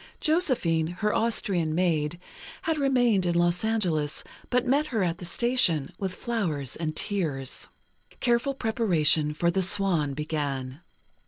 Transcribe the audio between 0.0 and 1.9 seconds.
Josephine, her Austrian